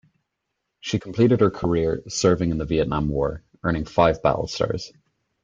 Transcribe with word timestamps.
She 0.79 0.97
completed 0.97 1.41
her 1.41 1.51
career 1.51 2.01
serving 2.07 2.49
in 2.49 2.57
the 2.57 2.65
Vietnam 2.65 3.07
War, 3.07 3.43
earning 3.63 3.85
five 3.85 4.23
battle 4.23 4.47
stars. 4.47 4.91